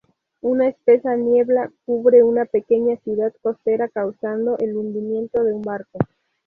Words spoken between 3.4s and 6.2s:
costera causando el hundimiento de un barco.